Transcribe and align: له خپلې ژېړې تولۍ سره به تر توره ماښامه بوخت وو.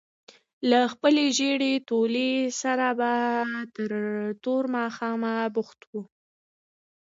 له 0.69 0.79
خپلې 0.93 1.23
ژېړې 1.37 1.73
تولۍ 1.89 2.33
سره 2.61 2.87
به 2.99 3.13
تر 3.75 3.91
توره 4.43 4.69
ماښامه 4.75 5.33
بوخت 5.55 5.79
وو. 5.89 6.01